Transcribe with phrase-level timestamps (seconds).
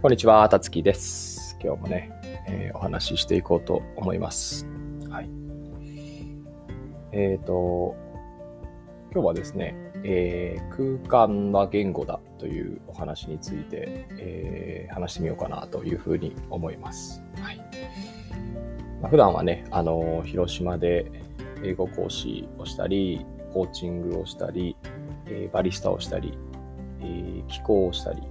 [0.00, 1.58] こんにちは、たつきです。
[1.60, 2.12] 今日もね、
[2.46, 4.64] えーお話ししていこうと思います。
[5.10, 5.30] はい。
[7.10, 7.96] えっ、と、
[9.12, 9.74] 今日はですね、
[10.04, 17.20] えー空間は言語だというお話について、えー話してみようかなというふうに思います。
[17.42, 17.56] はい。
[19.02, 21.10] まあ、普段はね、あの、広島で
[21.64, 24.76] 英語講師をしたり、コーチングをしたり、
[25.26, 26.38] えーバリスタをしたり、
[27.00, 28.22] えー気候をしたり、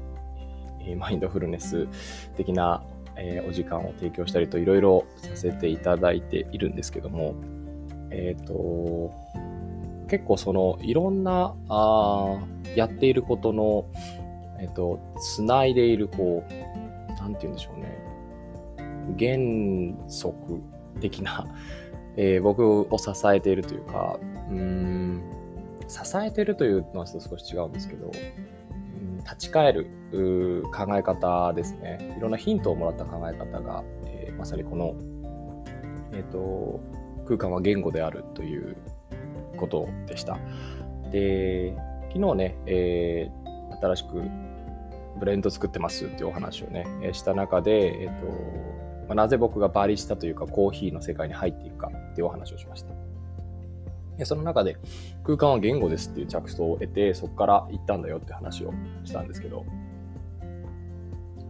[0.95, 1.87] マインドフルネス
[2.35, 2.83] 的な、
[3.15, 7.35] えーお時間を提供したりといろいろさせていただいているんですけども、
[8.11, 9.11] えっ、と、
[10.07, 13.85] 結構そのいろんなあーやっていることの、
[14.59, 17.97] えっ、と、つないでいるこう、なんて言うんでしょうね、
[19.17, 20.61] 原則
[21.01, 21.47] 的な、
[22.15, 24.19] えー僕を支えているというか、
[24.49, 25.23] うーん、
[25.87, 28.56] 支えているというのは少し違うんですけど、うん
[29.27, 32.15] 立ち返る考え方ですね。
[32.17, 34.95] いろんなヒントをもらった考え方が、えーまさにこの、
[36.13, 36.79] えっ、と、
[37.25, 38.77] 空間は言語であるという
[39.57, 40.37] ことでした。
[41.11, 41.75] で、
[42.13, 43.47] 昨日ね、えー
[43.79, 44.23] 新しく
[45.19, 48.25] ブレンド作ってますっていうお話をね、えした中で、えっ、と、
[49.07, 53.06] まあなぜ僕がバリスタというかコーヒーの世界に入っていくかっていうお話をしました。
[54.17, 54.77] でその中で
[55.23, 58.73] 空間は言語ですっていう着想を得て、そこから行ったんだよって話を
[59.03, 59.65] したんですけど、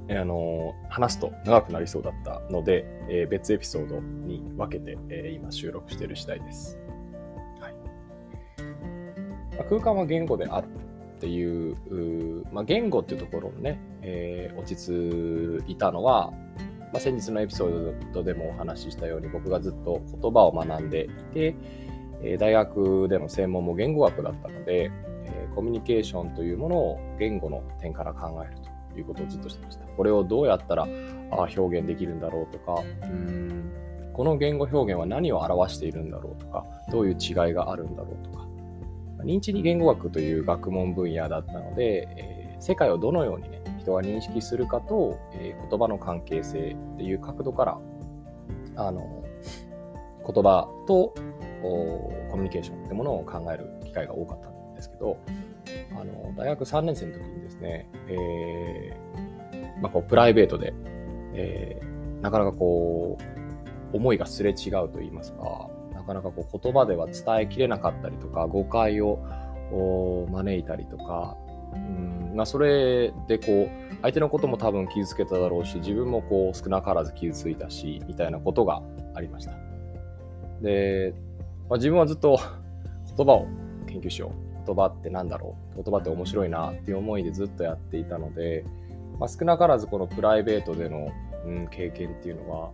[0.09, 6.77] あの話すと長くなりそうだったので、えー別エピソードに分けて、えー今収録している次第です。
[7.59, 7.73] はい
[9.55, 10.67] まあ空間は言語である
[11.17, 16.31] っていう、まあ、言語っていうところにね、えー落ち着いたのは、
[16.93, 21.55] まあ、先日のエピソードでもお話ししたように僕がずっと言葉を学んでいて、
[22.23, 24.91] え大学での専門も言語学だったので、
[25.25, 28.61] えコミュニケーションというものを言語の点から考える
[28.93, 29.85] ということをずっとしてました。
[29.85, 30.87] これをどうやったら
[31.31, 33.71] あ表現できるんだろうとか、うん
[34.17, 38.47] この言語表現は何を表しているんだろうとか、どういう違いがあるんだろうとか、
[39.23, 47.77] 認知言語学という学問分野だったので、えー世界をどのようにね、人が認識するかと、えー言葉の関係性っていう角度から、
[48.75, 49.23] あの、
[50.25, 51.13] 言葉と
[51.61, 55.17] コミュニケーションってものを考える機会が多かったんですけど、
[55.99, 60.73] あの、大学3年生の時にですね、えーまあ、こう、プライベートで、
[61.33, 63.17] えーなかなかこ
[63.93, 69.19] う、思いがすれ違うと言いますか、なかなかこう言葉では伝えきれなかったりとか、誤解を
[70.29, 71.37] 招いたりとか、
[71.73, 73.69] うんまあ、それでこう、
[74.01, 78.81] 相手のことも多分傷つけただろうし、自分もこう少なからず傷ついたし、みたいなことが
[79.15, 79.53] ありました。
[80.61, 81.13] で、
[81.69, 82.39] まあ、自分はずっと
[83.17, 83.47] 言葉を
[83.87, 84.47] 研究しよう。
[84.65, 85.83] 言葉ってなんだろう。
[85.83, 88.65] 言葉って面白いなっていう思いでずっとやっていたので、
[89.19, 91.09] まあ、少なからずこのプライベートでの、
[91.45, 92.71] うん、経験っていうのは、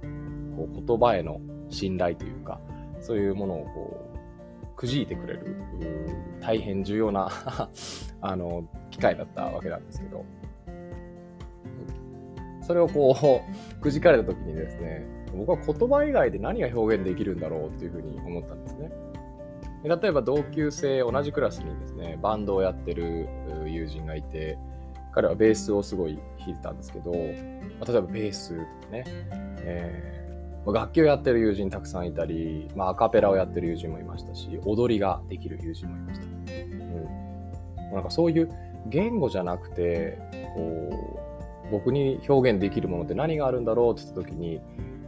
[0.56, 1.40] こう言葉への
[1.70, 2.60] 信頼というか、
[3.00, 5.58] そういうものをこう、くじいてくれる、
[6.42, 7.30] 大変重要な
[8.22, 10.26] あの、機会だったわけなんですけど、
[12.62, 13.42] それをこ
[13.78, 15.06] う、くじかれた時にですね、
[15.36, 18.92] 僕は言葉以外で何が表現できるんだろうっていうふうに思ったんですね。
[19.84, 23.28] 例えば同級生、同じクラスにですね、バンドをやってる
[23.66, 24.58] 友人がいて、
[25.14, 29.04] 彼はベースをすごい弾いてたんですけど、まあ例えばベースとかね、
[29.60, 30.24] えー
[30.72, 36.26] 楽器をやってる友人たくさんいたり、まあ、アカペラをやってる友人もいましたし、踊りができる友人もいました。
[36.26, 37.94] うん。
[37.94, 38.50] なんかそういう
[38.88, 40.18] 言語じゃなくて、
[40.56, 40.90] こ
[41.68, 44.62] う、僕に表現できるものって何があるんだろうって言った時に、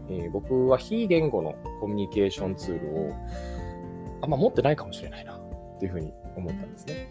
[0.09, 3.13] えー僕は非言語のコミュニケーションツールを
[4.21, 7.07] あんま持ってないかもしれないなっていうふうに思ったんですね。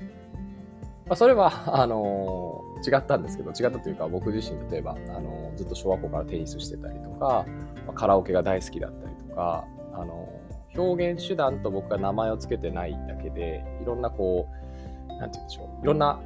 [1.06, 7.46] まあ、それは、あのー違ったんですけど、違ったというか僕自身例えば、あのーずっと小学校からテニスしてたりとか、
[7.86, 10.44] まあカラオケが大好きだったりとか、あのー
[10.76, 14.48] 表現手段と僕が名前を付けてないだけで、いろんなこ
[15.08, 16.20] う、なんて言うんでしょう、いろんな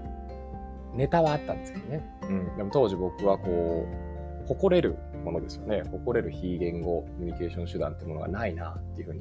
[0.95, 2.03] ネタはあったんですけどね。
[2.23, 2.57] うん。
[2.57, 4.08] でも当時僕はこう、
[4.49, 5.83] 誇れるものですよね。
[5.91, 9.15] 誇れる非言語コミュニケーション手段ってものがないなっていうふう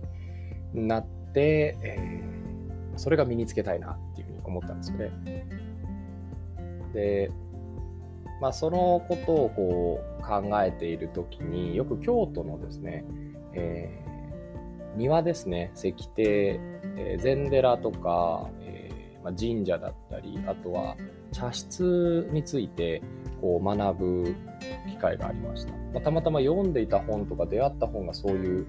[0.73, 2.47] になって、えー
[2.99, 5.11] それが身につけたいなっていうふうに思ったんですよね。
[6.95, 7.29] で、
[8.41, 13.05] まあそのことをこう考えているときによく京都のですね、
[13.53, 20.95] えー庭ですね、石庭、えー禅寺とか、えーまあ、神社だったり、あとは
[21.31, 23.03] 茶室について
[23.41, 24.35] こう学ぶ
[24.97, 25.71] 機会がありました。
[25.93, 28.67] まあ、たまたま読んでいた本とか出会った本がそういう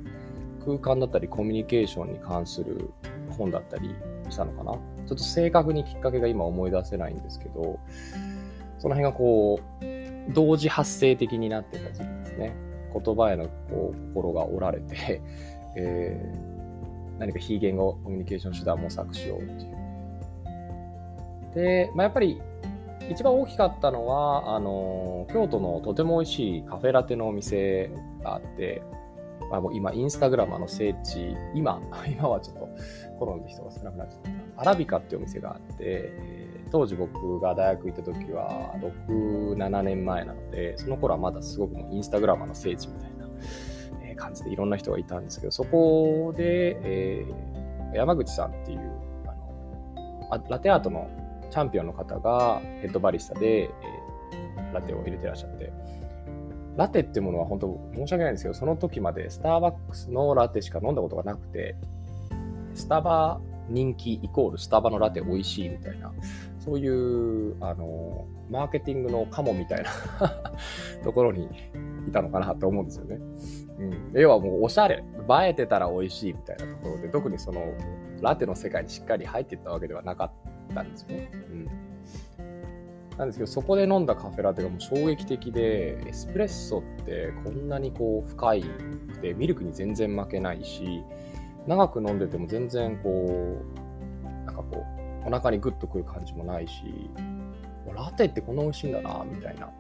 [0.65, 2.91] 空間だったりコミュニケーションに関する
[3.31, 3.95] 本だったり
[4.29, 4.73] したのかな。
[4.73, 7.79] ちょっと正確にきっかけが今思い出せないんですけど、
[8.79, 12.55] その辺がこう、同時発生的になってた時期ですね。
[12.93, 15.23] 言葉へのこう心が折られて、
[15.77, 19.79] えー、何か非言語コミュニケーション手段を模索しようっていう。
[21.55, 22.41] で、まあ、やっぱり
[23.10, 27.90] 一番大きかったのは、あの京都のとても美味しいカフェラテのお店
[28.22, 28.82] があって、
[29.50, 32.69] まあ、もう今、インスタグラムの聖地、今、 今はちょっと
[33.19, 34.20] コロナで人が少なくなっちゃっ
[34.56, 34.62] た。
[34.62, 36.12] アラビカっていうお店があって、
[36.70, 38.75] 当時僕が大学行った時は
[39.08, 48.81] 6、7年前なので、その頃はまだすごくもうインスタグラマーの聖地みたいな感じでいろんな人がいたんですけど、そこで、えー、山口さんっていう
[50.31, 51.08] あのラテアートの
[51.50, 55.73] チャンピオンの方がヘッドバリスタで、えー、ラテを入れてらっしゃって、
[56.77, 61.77] ラテってものは本当申し訳ないんですけど、その時までスターバックスのラテしか飲んだことがなくて、
[62.75, 66.12] スタバ人気イコールスタバのラテ美味しいみたいな、
[66.59, 69.91] そういう、あの、マーケティングのカモみたいな
[71.05, 71.49] ところに
[72.06, 73.19] いたのかなと思うんですよね。
[73.79, 74.21] うん。
[74.21, 77.62] 要はもうおしゃれ、映えてたら美味しいみたいなところで、特にその、
[78.21, 81.31] ラテの世界にしっかり入っていったわけではなかったんですよね。
[81.50, 81.69] うん。
[83.19, 91.03] なんですけど、そこで飲んだカフェラテがもう衝撃的で、エスプレッソってこんなにこう深いくて、ミルクに全然負けないし、
[91.67, 93.61] 長く飲んでても全然こ
[94.23, 94.85] う、なんかこ
[95.25, 97.11] う、お腹にグッとくる感じもないし、
[97.94, 99.70] ラテってこんな美味しいんだな、みたいな。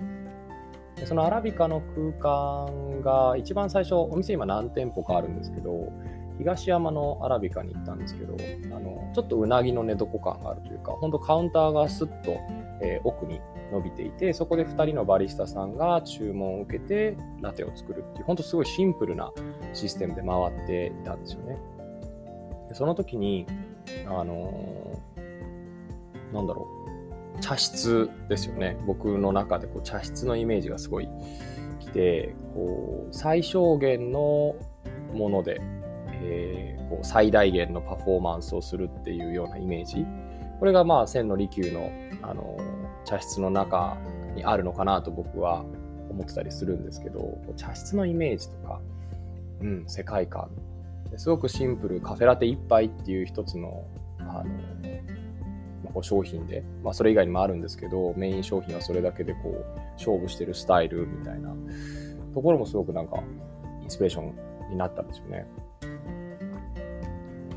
[0.96, 5.92] でそのアラビカの空間が一番最初、お店今何店舗かあるんですけど、
[6.38, 8.36] 東山のアラビカに行ったんですけど、
[8.74, 12.38] あのちょっとうなぎの寝床感があるというか、本当カウンターがスッと、
[12.80, 13.40] えー、奥に
[13.72, 19.32] 伸びていて、そこで2人のバリスタさんが注文を受けてラテを作るっていう、本当すごいシンプルな
[19.72, 21.58] システムで回っていたんですよね。
[22.68, 23.46] でその時に、
[24.06, 24.92] あの
[26.32, 26.68] なんだろ
[27.36, 28.76] う、茶室ですよね。
[28.86, 31.08] 僕の中でこう茶室のイメージがすごい
[31.80, 34.54] 来て、こう最小限の
[35.14, 35.60] もので、
[36.22, 40.06] えー、こう最大限のパフォーマンスをするっていうようなイメージ。
[40.58, 41.90] これがまあ千利休の
[42.22, 42.56] あの
[43.04, 43.96] 茶室の中
[44.34, 45.64] にあるのかなと僕は
[46.10, 48.80] 思ってたりするんですけど、茶室のイメージとか、
[49.60, 50.50] うん、世界観、
[51.16, 53.84] すごくシンプル、カフェラテ1杯っていう一つの
[54.18, 54.44] あ
[55.84, 61.54] のこう商品で、まあ、それ以外にもあるんですけど、メイン商品はそれだけでこう勝負してるスタイルみたいな
[62.34, 63.22] ところもすごくなんか
[63.82, 65.46] インスピレーションになったんですよね。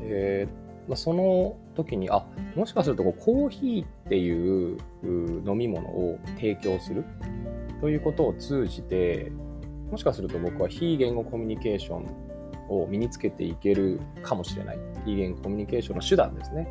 [0.02, 4.78] えー、まあ、その時に、あ、もしかするとこうコーヒーっていう
[5.46, 7.04] 飲み物を提供する
[7.80, 9.32] ということを通じて、
[9.90, 12.06] もしかすると僕は非言語コミュニケーション
[12.68, 14.78] を身につけていけるかもしれない。
[15.04, 16.66] 非言語コミュニケーションの手段ですね。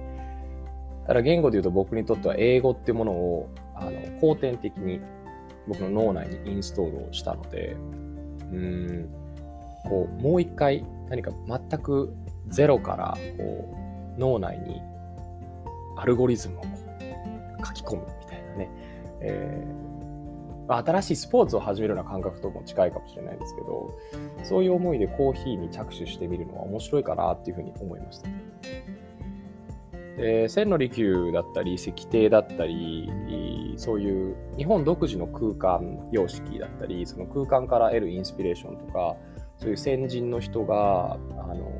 [1.04, 5.01] だから言語で言うと僕にとっては英語っていうものをあの後天的に
[5.68, 7.75] 僕の脳内にインストールをしたので、
[8.51, 9.10] うん、
[9.84, 12.13] こう、もう一回何か全く
[12.48, 13.76] ゼロからこ
[14.18, 14.82] う脳内に
[15.98, 16.64] アルゴリズムを
[17.66, 18.70] 書き込むみたいなね、
[19.22, 23.94] えー、新しいスポーツを始めるような感覚とも近いかもしれないんですけど、
[24.44, 28.30] そういう思いでコーヒーに着手してみるのは面白いかなっていうふうに思いました。
[30.18, 39.15] で千利休だったり石庭だったりそういう日本独自の空間様式だったりその空間から得るインスピレーションとか
[39.58, 41.18] そういう先人の人があ
[41.56, 41.71] の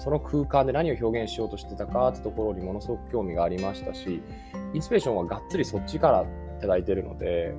[0.00, 4.22] その空間で何を表現しようとしてたかってところにものすごく興味がありましたし
[4.74, 6.24] インスピレーションはがっつりそっちから
[6.60, 7.54] 頂いてるので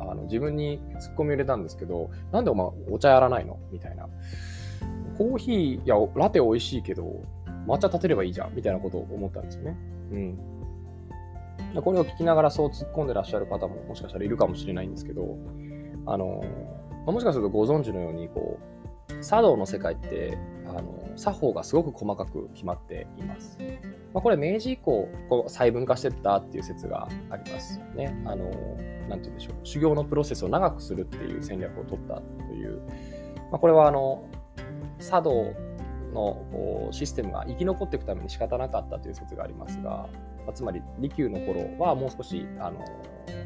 [0.00, 4.08] あの自分にツッコミを入れたんですけどなんでお前お茶やらないのみたいな
[5.16, 7.24] コーヒーいやラテ美味しいけど
[7.66, 9.76] 抹茶立てればいいじゃんみたいなことを思ったんですよね。
[10.10, 10.38] うん。
[11.82, 15.38] これを聞きながらそう突っ込んでらっしゃる方ももしかしたらいるかもしれないんですけど、
[16.06, 16.42] あの、
[17.06, 18.81] もしかするとご存知のように、こう、
[19.20, 23.58] 茶道の世界って、あの、作法がすごく細かく決まっています。
[24.14, 28.14] まあ、これ明治以降、こう細分化してったっていう説がありますね。
[28.26, 28.44] あの、
[29.08, 29.54] なんて言うんでしょう。
[29.64, 32.14] 修行のプロセスを長くするっていう戦略を取った
[32.46, 32.80] という、
[33.50, 34.24] まあ、これはあの、
[34.98, 35.52] 茶道
[36.12, 40.08] のシステムが生き残っていくために仕方なかったという説がありますが、
[40.46, 42.84] まあ、つまり利休の頃はもう少しあの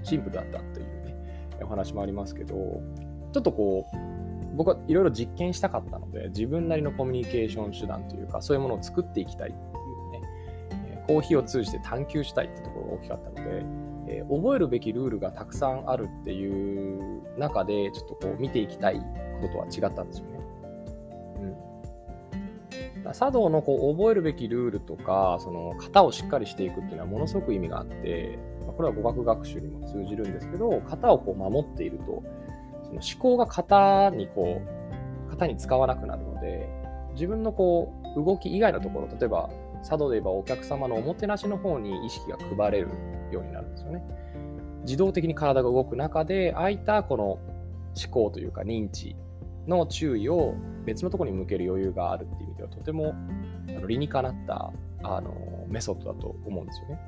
[0.03, 1.17] シンプルだったというね、
[1.63, 2.55] お話もありますけど、
[3.33, 4.16] ちょっとこう、
[4.57, 13.67] 僕はいろいろ実験したかったので、自分なりのコミュニケーション手段というか、そういうものを作っていきたいっていうね、コーヒーを通じて探求したいってところが大きかったので、
[14.09, 18.99] えー、覚えるべきルールがたくさんあるっていう中で、ちょっとこう見ていきたい
[19.41, 20.41] こととは違ったんですよね。
[23.05, 23.13] うん。
[23.13, 28.39] 茶道のこう覚えるべきルールとか、その型をしっかりしていくっていうのはものすごく意味があって、
[28.77, 32.23] これは語学学習にも通じるんですけど、型をこう守っていると、
[32.87, 34.63] その思考が型にこ
[35.27, 36.69] う、型に使わなくなるので、
[37.15, 39.51] 自分のこう動き以外のところ、例えば
[39.83, 42.89] 茶道で言えばお客様のおもてなしの方に意識が配れる
[43.33, 44.03] ようになるんですよね。
[44.83, 47.41] 自動的に体が動く中で、空いたこの思
[48.11, 49.17] 考というか認知
[49.67, 53.15] の注意を別のところに向ける余裕があるっていう意味ではとても
[53.89, 55.35] 理にかなったあの
[55.69, 57.01] メソッドだと思うんですよね。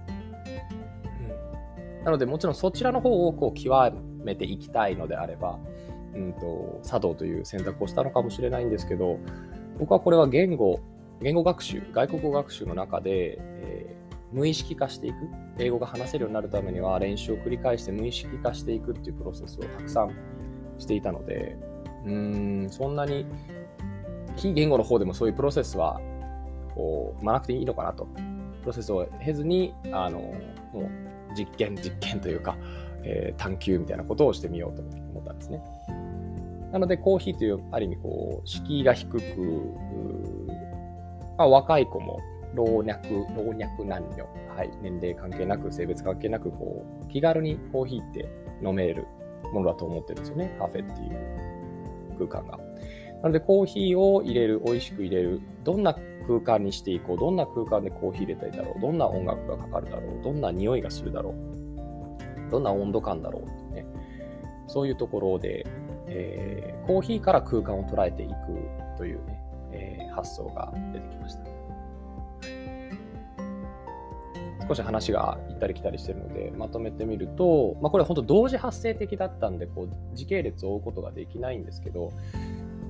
[1.98, 3.74] うん、なのでもちろんそちらの方をこう極
[4.22, 5.58] めていきたいのであれば、
[6.14, 9.18] うんと、茶道という選択をしたのかもしれないんですけど
[9.78, 10.80] 僕はこれは言語
[11.20, 15.16] 言語学習外国語学習の中で、えー、無意識化していく
[15.58, 20.14] 英語が話せるようになるためには練習を繰り返して無意識化していくっていうプロセスをたくさん
[20.78, 21.56] していたので
[22.04, 23.26] うーん、そんなに
[24.36, 26.00] 非言語の方でもそういうプロセスは
[26.74, 28.06] こう踏まなくていいのかなと。
[28.60, 30.20] プロセスを経ずに、あの、
[30.72, 32.56] もう実験、実験というか、
[33.04, 35.62] えー、探求みたいなことをしてみようと思ったんですね。
[36.72, 39.20] なので、コーヒーという、ある意味、こう、敷居が低く、
[41.38, 42.20] まあ、若い子も、
[42.54, 42.92] 老若、
[43.36, 48.28] 老若男女、はい、年齢関係なく、性別関係なく、こう、気軽にコーヒーって
[48.62, 49.06] 飲める
[49.52, 52.58] ものだと思ってるんですよね、カフェっていう空間が。
[53.22, 61.34] なのでコーヒーを入れる、美味しく入れる、どんな空間にしていこう、どんな空間でコーヒー入れたいだろう、どんな音楽がかかるだろう、どんな匂いがするだろう、
[62.50, 63.86] どんな温度感だろうってね、
[64.66, 65.66] そういうところで、
[66.06, 68.34] えー、コーヒーから空間を捉えていく
[68.96, 71.42] というね、えー、発想が出てきました。
[74.68, 82.12] 少し話が行ったり来たりしてるので、まとめてみると、まあ、これは本当同時発生的だったんで、こう時系列を追うことができないんですけど、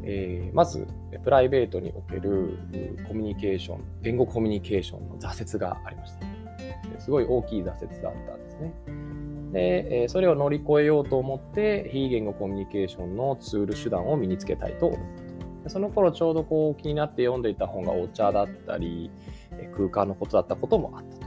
[0.02, 0.88] えー、まず、
[1.22, 2.58] プライベートにおける
[3.06, 7.00] コミュニケーション、言語コミュニケーションの挫折がありました。
[7.00, 8.72] すごい大きい挫折だったんですね。
[9.52, 15.28] で、えそれを乗り越えようと思って、非言語コミュニケーションのツール手段を身につけたいと思った
[15.68, 19.10] その頃ちょうどこう気になって読んでいた本がお茶だったり、
[19.76, 21.26] 空間のことだったこともあったと。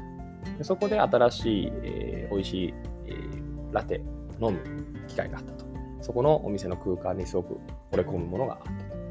[0.57, 2.73] でそこで新しい、えー、美味しい、
[3.05, 4.01] えー、ラテ
[4.41, 4.59] 飲む
[5.07, 5.65] 機会があったと。
[6.01, 7.59] そこのお店の空間にすごく
[7.91, 9.01] 惚れ込むものがあったと。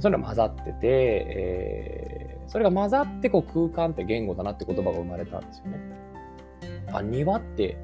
[0.00, 5.78] それが混ざってて、えー、それが混ざってこう空間って言語だなって言葉が生まれたんですよね。
[6.92, 7.76] あ、庭って、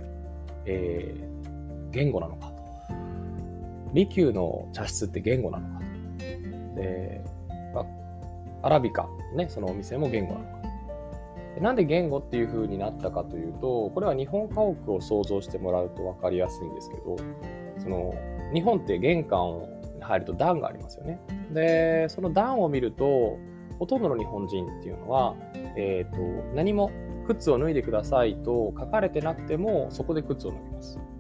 [0.67, 2.57] えー、言語なのかと。
[3.95, 6.81] 利休の茶室って言語なのかと。
[6.81, 7.25] で、
[7.75, 10.57] まあ、アラビカ、ね、そのお店も言語なのか。
[11.61, 17.17] なんで言語っていう風になったかというと、これは日本家屋を想像してもらうと分かりやすいんですけど、
[17.79, 18.15] その
[18.53, 19.63] 日本って玄関
[19.97, 21.19] に入ると段がありますよね。
[21.53, 23.39] で、その段を見ると、
[23.79, 25.35] ほとんどの日本人っていうのは、
[25.77, 26.19] えーと、
[26.55, 26.91] 何も
[27.27, 30.99] 靴を脱いでくださいと書かれてなくても、そこで靴を脱ぎます。
[30.99, 31.17] うん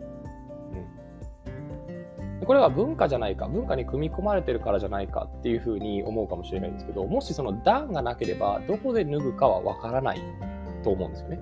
[2.47, 10.21] これは文化じゃないか、文化に組み込まれてるからじゃないかっていうふうに思うかもしれないんですけど、もしその段がなければ、どこで脱ぐかはわからない
[10.85, 11.41] と思うんですよね。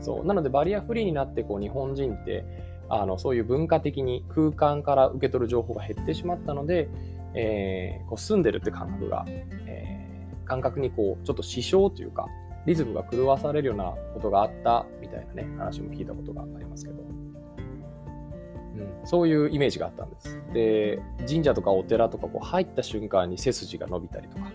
[0.00, 0.26] そう。
[0.26, 2.44] なので、バリアフリーになって、こう、日本人って、
[2.90, 6.88] あの、そういう文化的に空間から受け取る情報が減ってしまったので、
[7.34, 9.24] えー、こう住んでるって感覚が、
[9.66, 12.26] えー、感覚にこう、ちょっと支障というか、
[12.68, 17.00] リズムが狂わされるようなことがあったみたいなね、話も聞いたことがありますけど。
[17.02, 17.18] うん
[19.04, 20.40] そういうイメージがあったんです。
[20.52, 24.52] で、神社とかお寺とかこう入った瞬間に背筋が伸びたりとか、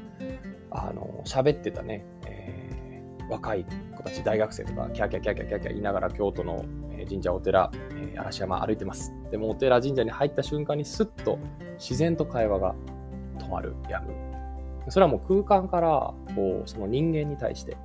[0.72, 3.66] あの、喋ってたね、えー、若い
[3.98, 6.64] 子たち、大学生とか、キャキャキャキャキャキャ言いながら京都の
[7.10, 9.12] 神社、お寺、えー、嵐山歩いてます。
[9.32, 11.40] でもお寺、神社に入った瞬間にスッと
[11.78, 12.76] 自然と会話が
[13.40, 14.33] 止まる、やむ。
[14.90, 15.90] それはもう空間から
[16.36, 17.78] こうその人間に対して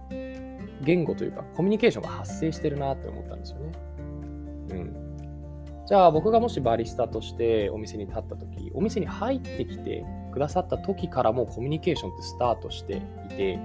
[0.83, 3.73] 言語というかコミュニケーションが発生してるなって思ったんですよね。
[4.71, 5.09] うん。
[5.87, 13.01] じゃあ僕がもしバリスタとしてお店に立った時、お店に入ってきてくださった時からもうコミュニケーションってスタートしてい
[13.31, 13.59] て、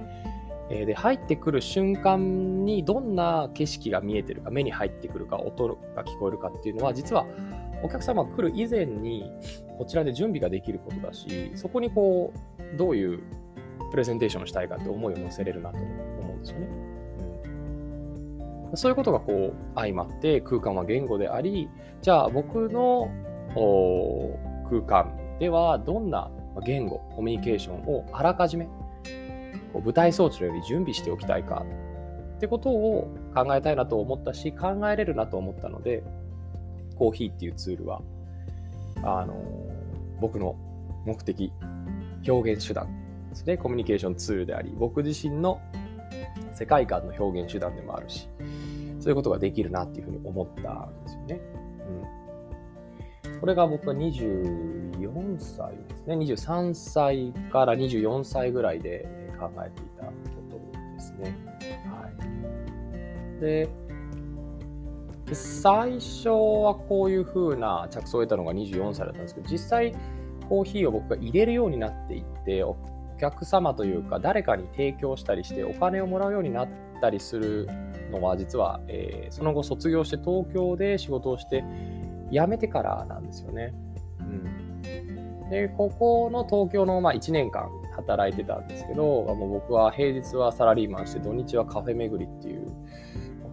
[0.70, 7.26] えで入ってくる瞬間にどんな景色が見えてるか、目に入ってくるか、音が聞こえるかっていうのは、実は
[7.82, 9.30] お客様が来る以前に
[9.76, 13.20] こちらで準備ができることだし、そこにこう、どういう
[13.90, 16.68] プレゼンテーションをしたいかって思いを乗せれるなと思うんですよね。
[18.74, 21.68] そういうことがこう相まって空間は言語であり、
[22.02, 23.08] じゃあ僕の
[24.68, 26.30] 空間ではどんな
[26.64, 28.64] 言語、コミュニケーションをあらかじめ
[29.72, 31.64] こう舞台装置のより準備しておきたいか
[32.36, 36.02] ってことを考えたいなと思ったし、考えれるなと思ったので、
[36.96, 38.02] コーヒーっていうツールは、
[39.02, 39.34] あの
[40.20, 40.56] 僕の
[41.04, 41.52] 目的、
[42.26, 42.88] 表現手段
[43.30, 43.56] ですね。
[43.56, 45.60] コミュニケーションツールであり、僕自身の
[46.52, 48.28] 世界観の表現手段でもあるし、
[49.00, 51.40] そういうことができるなっていうふうに思ったんですよね。
[53.24, 53.40] うん。
[53.40, 56.14] これが僕は24歳ですね。
[56.16, 59.06] 23歳から24歳ぐらいで
[59.38, 60.12] 考えていたこ
[60.50, 60.56] と
[60.94, 61.36] ですね。
[61.86, 62.08] は
[63.38, 63.40] い。
[63.40, 63.68] で、
[65.32, 69.94] 最初はこういう風な着想を得たのが24歳だったんですけど、実際
[70.44, 72.76] コーヒーを僕が入れるようになっていって、お
[73.18, 76.68] 客様というか誰かに提供したりしてお金をもらうようになっ
[77.00, 77.68] たりする
[78.10, 81.64] のは実は、えー、その後卒業して東京で仕事をして
[82.30, 83.72] 辞めてからなんですよね。
[84.20, 92.66] うん、でここの東京の、まあ、1年間働いてたんですけどもう僕は平日はサラリーマンして土日はカフェ巡りっていう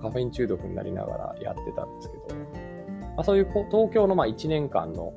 [0.01, 5.13] カフェイン中毒になりながらやってたんですけど、まあ、そういう東京のまあ1年間の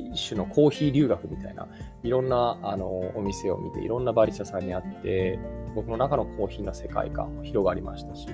[0.00, 1.66] 一種のコーヒー留学みたいな
[2.02, 2.86] いろんなあの
[3.16, 5.38] お店を見ていろんなバリスタさんに会って
[5.74, 8.28] 僕の中のコーヒーの世界観も広がりましたし、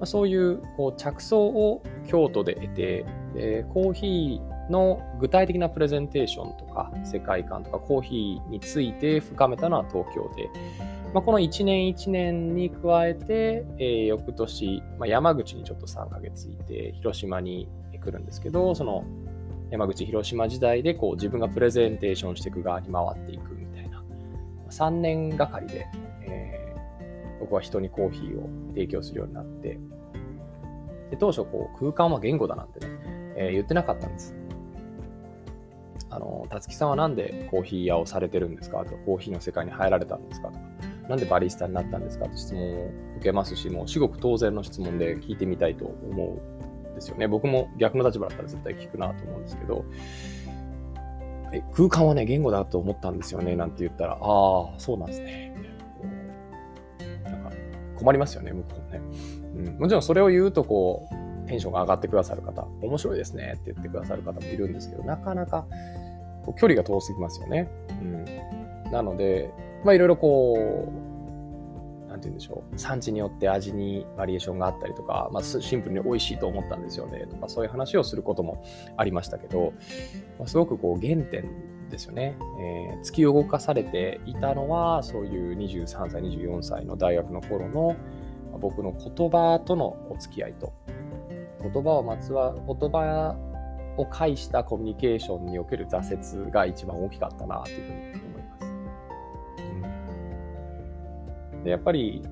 [0.00, 10.50] ま、そういうこう着想を京都で得てでコーヒーの具体的なプレゼンテーションとか世界観とかコーヒーについて深めたのは東京で、
[11.14, 19.04] まあ、この1年1年に加えて、えー、翌年、まあ、山口にちょっと3ヶ月いて広島に来るんですけどその
[19.70, 24.02] 山口、広島時代でこう自分がプレゼンテーションしていく側に回っていくみたいな、
[24.70, 25.86] 3年がかりで、
[26.22, 29.78] えー、僕は人にコーヒーを提供するようになって、
[31.10, 32.86] で当初こう空間は言語だなんてね、
[33.36, 34.34] えー、言ってなかったんです。
[36.10, 40.60] あの、たつきさんはなんでコーヒー屋をされてるんですかとか、コーヒーの世界に入られたんですかとか、
[41.08, 46.40] なんでバリスタになったんですかと質問を受けますし、もう至極当然の質問で聞いてみたいと思う
[46.94, 47.28] ですよね。
[47.28, 49.84] 僕も逆の立場だったら絶対聞くなと思うんですけど、
[51.52, 55.54] え空間はね、言語だと思ったんですよね、なんて言ったら、ああ、そうなんですね。
[57.24, 57.50] なんか
[57.96, 59.00] 困りますよね、向こうね。
[59.56, 65.66] うん、もちろんそれを言うと、こう、テンションが上がってくださる方、面白いですねって言ってくださる方もいるんですけど、なかなか
[66.58, 67.68] 距離が遠すぎますよね。
[67.90, 69.50] うん、なので、
[69.84, 71.07] まあいろいろこう、
[72.18, 77.26] なんて言うんでしょう、産地によって味にバリエーションがあったりとか、まあ、シンプルに美味しいと思ったんですよね。
[77.26, 78.64] とか、そういう話をすることも
[78.96, 79.72] ありましたけど、
[80.38, 81.44] まあ、すごくこう原点
[81.88, 87.96] ですよね、えー、突き動かされていたのは、そういう23歳、24歳の大学の頃の
[88.60, 90.72] 僕の言葉とのお付き合いと、
[91.62, 93.36] 言葉をまつわ、言葉
[93.96, 98.27] を介したコミュニケーションにおける挫折が一番大きかったなというふうに
[101.68, 102.22] で、やっぱり、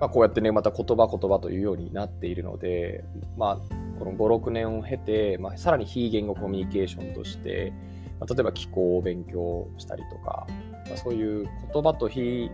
[0.00, 3.04] まあ、こうやってね、また言葉言葉というようになっているので、
[3.36, 7.72] まあ、この5、6年を経て、まあ、さらに非言語コミュニケーションとして、
[8.20, 10.46] まあ、例えば気候を勉強したりとか、
[10.86, 12.50] まあ、そういう言葉と非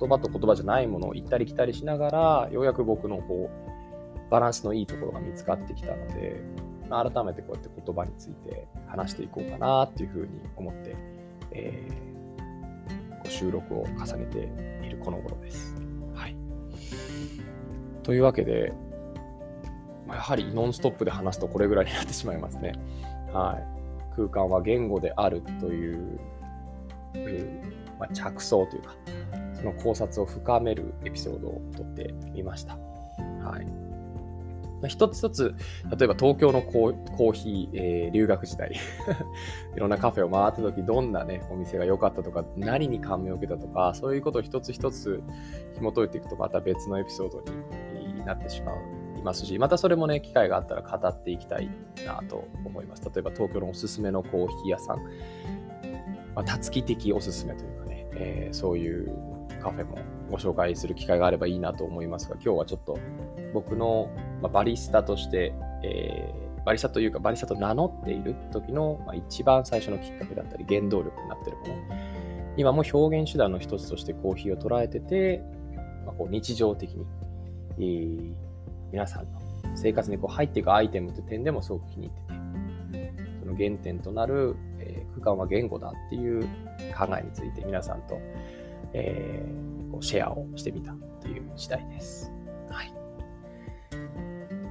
[0.00, 6.42] 言葉と言葉じゃないものを行ったり来たりしながら、ようやく僕のこうバランスのいいところが見つかってきたので、
[6.88, 10.96] まあ、改めてこうやって言葉について話していこうかなっていうふうに思って、
[11.52, 12.11] えー
[13.28, 15.74] 収録を重ねているこの頃です。
[16.14, 16.36] はい。
[18.02, 18.72] というわけで、
[20.08, 22.74] やはりノンストップで話すとこれぐらいになってしまいますね。
[23.32, 24.16] はい。
[24.16, 26.20] 空間は言語であるという、
[27.98, 28.94] まあ、着想というか、
[29.54, 32.76] その考察を深めるエピソードをとってみました。
[33.42, 33.81] はい。
[34.82, 35.54] まあ、一つ一つ、
[35.96, 38.72] 例えば東京のコーヒー、えー、留学時代
[39.74, 45.22] いろんなカフェを回った時、どんなね、お店が良かったとか、何に感銘を受けたとか、そういうことを一つ一つ
[45.74, 47.42] 紐解いていくと、また別のエピソード
[47.98, 48.76] になってしまう。
[49.22, 51.70] いますし、またそれもね、機会があったら語っていきたい
[52.04, 53.04] なと思います。
[53.04, 54.96] 例えば東京のおすすめのコーヒー屋さん、
[56.34, 59.14] まあ、たつき的おすすめというかね、えー、そういう
[59.62, 59.96] カフェも
[60.32, 62.98] ご紹介する機会があればいいなと思いますが、今日はちょっと
[63.52, 64.08] 僕の
[64.50, 65.52] バリスタとして、
[65.84, 71.74] えー、バリスタというかバリスタと名乗っている時の、まあ、一番最初のきっかけだったり原動力になっているもの、
[72.56, 75.44] 今も表現手段の一つとしてコーヒーを捉えてて、
[76.06, 77.06] まあ、こう日常的に、
[77.78, 78.34] えー、
[78.90, 79.38] 皆さんの
[79.74, 86.42] 生活にこう入っていくアイテムという点でもすごく気に入ってて、その原点となる、えー、空間は言語だっていう
[86.96, 88.18] 考えについて皆さんと
[88.94, 92.32] えー、こうシェアをしてみたという次第です。
[92.70, 92.92] はい。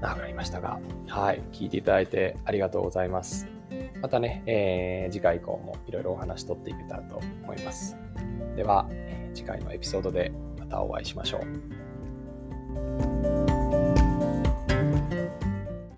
[0.02, 1.44] 長くなりましたが、はい。
[1.52, 3.48] 聞いていただいてありがとうございます。
[4.02, 7.96] またね、えー、次回以降もいろいろお話しとっていけたらと思います。
[8.56, 13.11] では、えー、次回のエピソードでまたお会いしましょう。